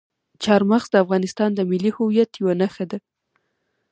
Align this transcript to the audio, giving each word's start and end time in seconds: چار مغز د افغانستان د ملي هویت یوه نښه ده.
چار 0.43 0.61
مغز 0.69 0.87
د 0.91 0.95
افغانستان 1.03 1.49
د 1.53 1.59
ملي 1.69 1.91
هویت 1.97 2.31
یوه 2.41 2.53
نښه 2.61 2.85
ده. 2.91 2.97